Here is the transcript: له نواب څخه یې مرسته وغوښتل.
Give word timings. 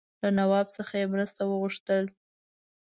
له 0.21 0.29
نواب 0.39 0.67
څخه 0.77 0.93
یې 1.01 1.11
مرسته 1.13 1.41
وغوښتل. 1.45 2.05